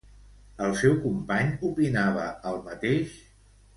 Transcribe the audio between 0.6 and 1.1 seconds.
El seu